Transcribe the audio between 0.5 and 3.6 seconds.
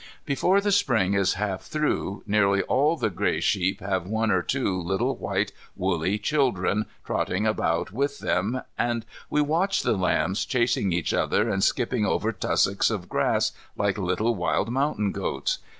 the Spring is half through nearly all the grey